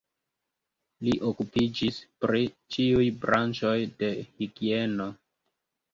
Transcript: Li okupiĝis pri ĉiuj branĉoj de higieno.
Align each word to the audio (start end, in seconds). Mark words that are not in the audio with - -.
Li 1.07 1.11
okupiĝis 1.31 1.99
pri 2.25 2.41
ĉiuj 2.77 3.05
branĉoj 3.27 3.77
de 4.01 4.11
higieno. 4.25 5.11